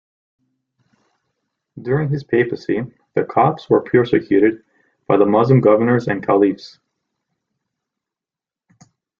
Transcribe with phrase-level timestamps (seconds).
[1.79, 2.81] During his papacy,
[3.13, 4.63] the Copts were persecuted
[5.05, 6.79] by the Muslim governors and Caliphs.